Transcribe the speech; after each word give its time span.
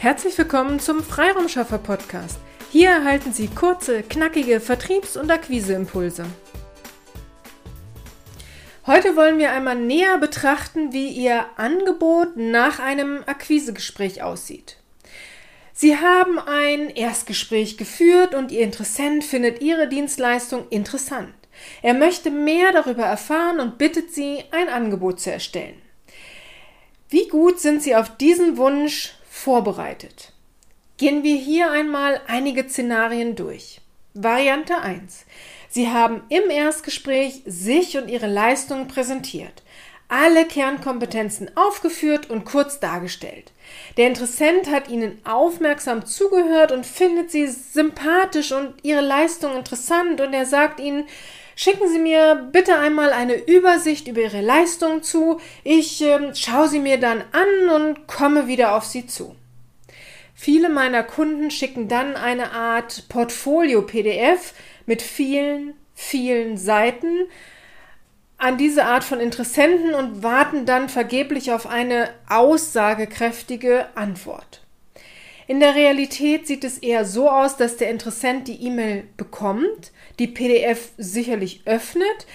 Herzlich 0.00 0.38
willkommen 0.38 0.80
zum 0.80 1.02
Freiraumschaffer 1.02 1.76
Podcast. 1.76 2.38
Hier 2.72 2.88
erhalten 2.88 3.34
Sie 3.34 3.48
kurze, 3.48 4.02
knackige 4.02 4.58
Vertriebs- 4.58 5.18
und 5.18 5.30
Akquiseimpulse. 5.30 6.24
Heute 8.86 9.14
wollen 9.14 9.38
wir 9.38 9.52
einmal 9.52 9.76
näher 9.76 10.16
betrachten, 10.16 10.94
wie 10.94 11.08
Ihr 11.08 11.44
Angebot 11.56 12.34
nach 12.38 12.78
einem 12.78 13.22
Akquisegespräch 13.26 14.22
aussieht. 14.22 14.78
Sie 15.74 15.98
haben 15.98 16.38
ein 16.38 16.88
Erstgespräch 16.88 17.76
geführt 17.76 18.34
und 18.34 18.52
Ihr 18.52 18.62
Interessent 18.62 19.22
findet 19.22 19.60
Ihre 19.60 19.86
Dienstleistung 19.86 20.66
interessant. 20.70 21.34
Er 21.82 21.92
möchte 21.92 22.30
mehr 22.30 22.72
darüber 22.72 23.02
erfahren 23.02 23.60
und 23.60 23.76
bittet 23.76 24.14
Sie, 24.14 24.44
ein 24.50 24.70
Angebot 24.70 25.20
zu 25.20 25.30
erstellen. 25.30 25.76
Wie 27.10 27.28
gut 27.28 27.60
sind 27.60 27.82
Sie 27.82 27.94
auf 27.94 28.16
diesen 28.16 28.56
Wunsch 28.56 29.19
vorbereitet. 29.40 30.32
Gehen 30.98 31.22
wir 31.22 31.36
hier 31.36 31.70
einmal 31.70 32.20
einige 32.26 32.68
Szenarien 32.68 33.36
durch. 33.36 33.80
Variante 34.12 34.78
1. 34.78 35.24
Sie 35.68 35.88
haben 35.88 36.22
im 36.28 36.50
Erstgespräch 36.50 37.42
sich 37.46 37.96
und 37.96 38.08
Ihre 38.08 38.26
Leistungen 38.26 38.86
präsentiert, 38.86 39.62
alle 40.08 40.44
Kernkompetenzen 40.44 41.56
aufgeführt 41.56 42.28
und 42.28 42.44
kurz 42.44 42.80
dargestellt. 42.80 43.52
Der 43.96 44.08
Interessent 44.08 44.68
hat 44.70 44.88
Ihnen 44.88 45.18
aufmerksam 45.24 46.04
zugehört 46.04 46.72
und 46.72 46.84
findet 46.84 47.30
Sie 47.30 47.46
sympathisch 47.46 48.52
und 48.52 48.74
Ihre 48.82 49.00
Leistung 49.00 49.56
interessant 49.56 50.20
und 50.20 50.34
er 50.34 50.44
sagt 50.44 50.80
Ihnen, 50.80 51.06
Schicken 51.62 51.88
Sie 51.88 51.98
mir 51.98 52.48
bitte 52.52 52.78
einmal 52.78 53.12
eine 53.12 53.34
Übersicht 53.34 54.08
über 54.08 54.22
Ihre 54.22 54.40
Leistungen 54.40 55.02
zu. 55.02 55.40
Ich 55.62 56.00
äh, 56.00 56.34
schaue 56.34 56.68
sie 56.68 56.78
mir 56.78 56.98
dann 56.98 57.22
an 57.32 57.68
und 57.68 58.06
komme 58.06 58.46
wieder 58.46 58.74
auf 58.74 58.86
Sie 58.86 59.06
zu. 59.06 59.36
Viele 60.42 60.70
meiner 60.70 61.02
Kunden 61.02 61.50
schicken 61.50 61.86
dann 61.86 62.16
eine 62.16 62.52
Art 62.52 63.10
Portfolio-PDF 63.10 64.54
mit 64.86 65.02
vielen, 65.02 65.74
vielen 65.94 66.56
Seiten 66.56 67.26
an 68.38 68.56
diese 68.56 68.86
Art 68.86 69.04
von 69.04 69.20
Interessenten 69.20 69.92
und 69.92 70.22
warten 70.22 70.64
dann 70.64 70.88
vergeblich 70.88 71.52
auf 71.52 71.66
eine 71.66 72.08
aussagekräftige 72.26 73.88
Antwort. 73.96 74.62
In 75.46 75.60
der 75.60 75.74
Realität 75.74 76.46
sieht 76.46 76.64
es 76.64 76.78
eher 76.78 77.04
so 77.04 77.28
aus, 77.28 77.58
dass 77.58 77.76
der 77.76 77.90
Interessent 77.90 78.48
die 78.48 78.64
E-Mail 78.64 79.04
bekommt, 79.18 79.92
die 80.18 80.26
PDF 80.26 80.92
sicherlich 80.96 81.60
öffnet, 81.66 82.26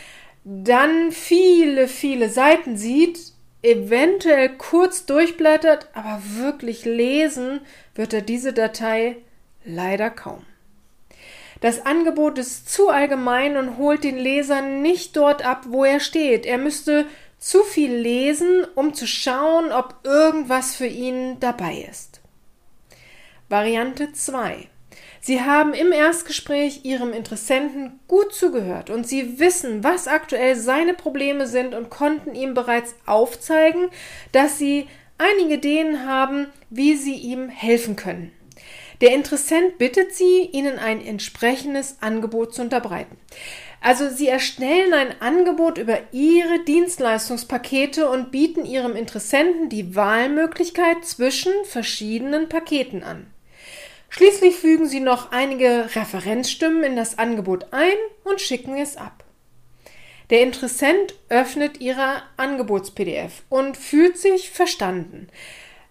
dann 0.44 1.12
viele, 1.12 1.88
viele 1.88 2.30
Seiten 2.30 2.78
sieht, 2.78 3.34
eventuell 3.66 4.50
kurz 4.50 5.06
durchblättert, 5.06 5.90
aber 5.94 6.22
wirklich 6.38 6.86
lesen 6.86 7.62
wird 7.96 8.14
er 8.14 8.22
diese 8.22 8.54
Datei 8.54 9.18
leider 9.64 10.10
kaum. 10.10 10.46
Das 11.62 11.86
Angebot 11.86 12.38
ist 12.38 12.70
zu 12.70 12.90
allgemein 12.90 13.58
und 13.58 13.78
holt 13.78 14.04
den 14.04 14.18
Leser 14.18 14.62
nicht 14.62 15.16
dort 15.16 15.46
ab, 15.46 15.66
wo 15.70 15.84
er 15.84 16.00
steht. 16.00 16.46
Er 16.46 16.58
müsste 16.58 17.06
zu 17.40 17.64
viel 17.64 17.94
lesen, 17.94 18.66
um 18.76 18.94
zu 18.94 19.08
schauen, 19.08 19.72
ob 19.72 19.96
irgendwas 20.04 20.76
für 20.76 20.88
ihn 20.88 21.40
dabei 21.40 21.88
ist. 21.90 22.22
Variante 23.50 24.12
2. 24.12 24.68
Sie 25.26 25.42
haben 25.42 25.73
im 25.73 25.92
Erstgespräch 25.92 26.81
Ihrem 26.84 27.12
Interessenten 27.12 28.00
gut 28.08 28.31
zugehört 28.31 28.92
und 28.92 29.08
Sie 29.08 29.40
wissen, 29.40 29.84
was 29.84 30.08
aktuell 30.08 30.56
seine 30.56 30.94
Probleme 30.94 31.48
sind 31.48 31.73
und 31.73 31.90
konnten 31.90 32.36
ihm 32.36 32.54
bereits 32.54 32.94
aufzeigen, 33.08 33.90
dass 34.34 34.59
Sie 34.59 34.86
einige 35.18 35.56
Ideen 35.56 36.06
haben, 36.06 36.46
wie 36.70 36.96
Sie 36.96 37.16
ihm 37.16 37.50
helfen 37.50 37.96
können. 37.96 38.34
Der 39.02 39.16
Interessent 39.16 39.80
bittet 39.80 40.14
Sie, 40.14 40.48
Ihnen 40.52 40.78
ein 40.78 41.03
entsprechendes 41.03 41.98
Angebot 42.02 42.53
zu 42.53 42.62
unterbreiten. 42.62 43.18
Also 43.81 44.12
Sie 44.12 44.28
erstellen 44.28 44.94
ein 44.94 45.22
Angebot 45.24 45.80
über 45.80 45.97
Ihre 46.12 46.63
Dienstleistungspakete 46.66 48.12
und 48.12 48.30
bieten 48.30 48.63
Ihrem 48.63 48.96
Interessenten 48.96 49.69
die 49.69 49.96
Wahlmöglichkeit 49.96 51.03
zwischen 51.03 51.52
verschiedenen 51.66 52.47
Paketen 52.47 53.02
an. 53.02 53.25
Schließlich 54.16 54.56
fügen 54.56 54.88
Sie 54.88 55.02
noch 55.02 55.34
einige 55.34 55.90
Referenzstimmen 55.94 56.84
in 56.86 56.96
das 56.96 57.18
Angebot 57.18 57.74
ein 57.74 57.98
und 58.24 58.40
schicken 58.40 58.78
es 58.78 58.96
ab. 58.96 59.26
Der 60.30 60.42
Interessent 60.42 61.16
öffnet 61.28 61.81
Ihre 61.81 62.24
Angebots-PDF 62.38 63.44
und 63.50 63.75
fühlt 63.75 64.18
sich 64.18 64.52
verstanden. 64.52 65.28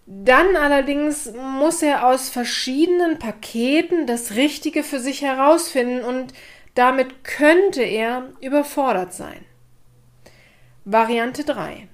Dann 0.07 0.57
allerdings 0.57 1.35
muss 1.35 1.83
er 1.83 2.07
aus 2.07 2.31
verschiedenen 2.31 3.19
Paketen 3.19 4.07
das 4.07 4.37
Richtige 4.37 4.85
für 4.85 5.01
sich 5.01 5.21
herausfinden 5.21 6.03
und 6.03 6.33
damit 6.75 7.25
könnte 7.25 7.83
er 7.83 8.33
überfordert 8.41 9.13
sein. 9.13 9.45
Variante 10.87 11.45
3. 11.45 11.89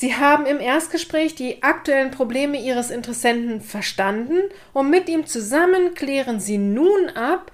Sie 0.00 0.14
haben 0.14 0.46
im 0.46 0.60
Erstgespräch 0.60 1.34
die 1.34 1.64
aktuellen 1.64 2.12
Probleme 2.12 2.62
Ihres 2.62 2.92
Interessenten 2.92 3.60
verstanden 3.60 4.38
und 4.72 4.90
mit 4.90 5.08
ihm 5.08 5.26
zusammen 5.26 5.94
klären 5.94 6.38
Sie 6.38 6.56
nun 6.56 7.08
ab, 7.16 7.50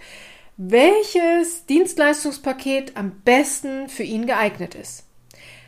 welches 0.58 1.64
Dienstleistungspaket 1.64 2.98
am 2.98 3.12
besten 3.24 3.88
für 3.88 4.02
ihn 4.02 4.26
geeignet 4.26 4.74
ist. 4.74 5.04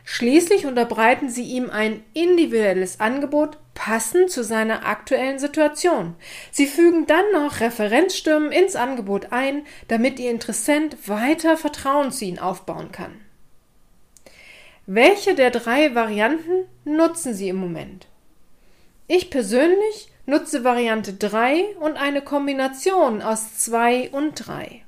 Schließlich 0.04 0.66
unterbreiten 0.66 1.30
Sie 1.30 1.44
ihm 1.44 1.70
ein 1.70 2.02
individuelles 2.12 3.00
Angebot 3.00 3.56
passend 3.72 4.30
zu 4.30 4.44
seiner 4.44 4.84
aktuellen 4.84 5.38
Situation. 5.38 6.14
Sie 6.50 6.66
fügen 6.66 7.06
dann 7.06 7.24
noch 7.32 7.60
Referenzstimmen 7.60 8.52
ins 8.52 8.76
Angebot 8.76 9.32
ein, 9.32 9.64
damit 9.88 10.20
Ihr 10.20 10.30
Interessent 10.30 11.08
weiter 11.08 11.56
Vertrauen 11.56 12.12
zu 12.12 12.26
Ihnen 12.26 12.38
aufbauen 12.38 12.92
kann. 12.92 13.25
Welche 14.88 15.34
der 15.34 15.50
drei 15.50 15.96
Varianten 15.96 16.64
nutzen 16.84 17.34
Sie 17.34 17.48
im 17.48 17.56
Moment? 17.56 18.06
Ich 19.08 19.30
persönlich 19.30 20.12
nutze 20.26 20.62
Variante 20.62 21.12
3 21.12 21.76
und 21.80 21.96
eine 21.96 22.22
Kombination 22.22 23.20
aus 23.20 23.58
2 23.58 24.10
und 24.10 24.34
3. 24.46 24.82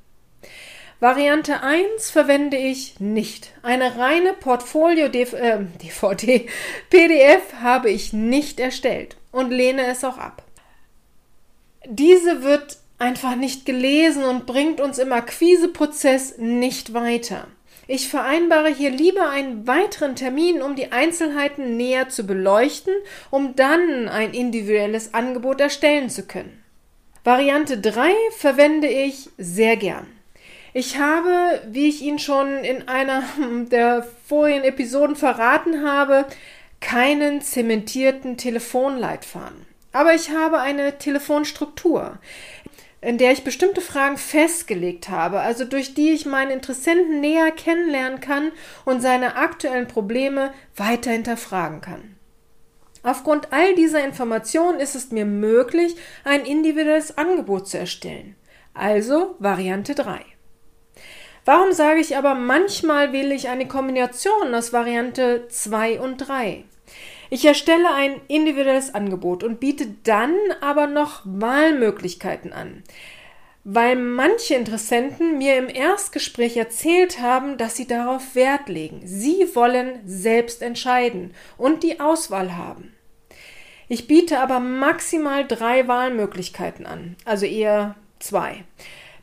Variante 1.01 1.65
1 1.65 2.11
verwende 2.11 2.57
ich 2.57 3.01
nicht. 3.01 3.53
Eine 3.63 3.99
reine 3.99 4.35
Portfolio 4.35 5.09
DVD 5.09 5.67
äh, 6.93 7.41
habe 7.61 7.91
ich 7.91 8.13
nicht 8.13 8.61
erstellt 8.61 9.17
und 9.33 9.51
lehne 9.51 9.85
es 9.87 10.05
auch 10.05 10.19
ab. 10.19 10.45
Diese 11.87 12.45
wird 12.45 12.79
einfach 12.99 13.35
nicht 13.35 13.67
gelesen 13.67 14.23
und 14.23 14.47
bringt 14.47 14.81
uns 14.81 14.99
im 14.99 15.13
Akquiseprozess 15.13 16.39
nicht 16.39 16.95
weiter. 16.95 17.49
Ich 17.91 18.11
vereinbare 18.11 18.69
hier 18.69 18.91
lieber 18.91 19.31
einen 19.31 19.67
weiteren 19.67 20.15
Termin, 20.15 20.61
um 20.61 20.77
die 20.77 20.93
Einzelheiten 20.93 21.79
näher 21.79 22.11
zu 22.11 22.25
beleuchten, 22.25 22.93
um 23.31 23.57
dann 23.57 24.11
ein 24.11 24.35
individuelles 24.35 25.15
Angebot 25.15 25.59
erstellen 25.63 26.11
zu 26.11 26.27
können. 26.27 26.63
Variante 27.25 27.79
3 27.79 28.11
verwende 28.37 28.89
ich 28.89 29.31
sehr 29.39 29.79
gern. 29.79 30.07
Ich 30.75 30.99
habe, 30.99 31.63
wie 31.69 31.89
ich 31.89 32.03
Ihnen 32.03 32.19
schon 32.19 32.59
in 32.63 32.89
einer 32.89 33.23
der 33.73 34.07
vorigen 34.27 34.65
Episoden 34.65 35.17
verraten 35.17 35.83
habe, 35.83 36.27
keinen 36.81 37.41
zementierten 37.41 38.37
Telefonleitfaden. 38.37 39.67
Aber 39.93 40.15
ich 40.15 40.29
habe 40.29 40.61
eine 40.61 40.99
Telefonstruktur 40.99 42.19
in 43.01 43.19
der 43.19 43.33
ich 43.33 43.45
bestimmte 43.45 43.81
Fragen 43.81 44.17
festgelegt 44.17 45.09
habe, 45.09 45.41
also 45.41 45.65
durch 45.65 45.95
die 45.95 46.11
ich 46.11 46.27
meinen 46.27 46.51
Interessenten 46.51 47.21
näher 47.21 47.51
kennenlernen 47.51 48.21
kann 48.21 48.53
und 48.85 49.01
seine 49.01 49.37
aktuellen 49.37 49.87
Probleme 49.87 50.53
weiter 50.77 51.13
hinterfragen 51.13 51.81
kann. 51.81 52.17
Aufgrund 53.05 53.53
all 53.53 53.75
dieser 53.75 54.05
Informationen 54.05 54.81
ist 54.81 54.97
es 54.97 55.13
mir 55.13 55.25
möglich, 55.25 55.97
ein 56.25 56.45
individuelles 56.45 57.17
Angebot 57.17 57.69
zu 57.69 57.79
erstellen. 57.79 58.35
Also 58.75 59.37
Variante 59.39 59.95
3. 59.95 60.21
Warum 61.45 61.73
sage 61.73 62.01
ich 62.01 62.17
aber 62.17 62.35
manchmal 62.35 63.13
wähle 63.13 63.35
ich 63.35 63.49
eine 63.49 63.67
Kombination 63.67 64.55
aus 64.55 64.73
Variante 64.73 65.47
2 65.49 66.01
und 66.01 66.19
3? 66.19 66.65
Ich 67.31 67.45
erstelle 67.45 67.93
ein 67.95 68.21
individuelles 68.29 68.95
Angebot 68.95 69.45
und 69.45 69.61
biete 69.61 69.89
dann 70.05 70.35
aber 70.61 70.87
noch 70.87 71.21
Wahlmöglichkeiten 71.25 72.53
an. 72.53 72.83
Weil 73.65 73.97
manche 73.97 74.55
Interessenten 74.55 75.37
mir 75.37 75.59
im 75.59 75.69
Erstgespräch 75.69 76.57
erzählt 76.57 77.21
haben, 77.21 77.59
dass 77.59 77.77
sie 77.77 77.87
darauf 77.87 78.35
Wert 78.35 78.69
legen. 78.69 79.03
Sie 79.05 79.55
wollen 79.55 80.01
selbst 80.07 80.63
entscheiden 80.63 81.35
und 81.59 81.83
die 81.83 82.01
Auswahl 82.01 82.57
haben. 82.57 82.95
Ich 83.89 84.07
biete 84.07 84.41
aber 84.41 84.61
maximal 84.61 85.47
drei 85.47 85.89
Wahlmöglichkeiten 85.89 86.87
an, 86.87 87.17
also 87.25 87.47
eher 87.47 87.95
zwei. 88.21 88.65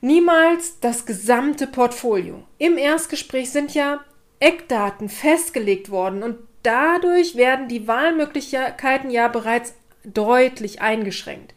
Niemals 0.02 0.80
das 0.80 1.06
gesamte 1.06 1.66
Portfolio. 1.66 2.44
Im 2.60 2.78
Erstgespräch 2.78 3.52
sind 3.52 3.74
ja 3.74 4.04
Eckdaten 4.40 5.10
festgelegt 5.10 5.90
worden 5.90 6.22
und 6.22 6.38
dadurch 6.66 7.36
werden 7.36 7.68
die 7.68 7.88
Wahlmöglichkeiten 7.88 9.10
ja 9.10 9.28
bereits 9.28 9.74
deutlich 10.04 10.82
eingeschränkt. 10.82 11.54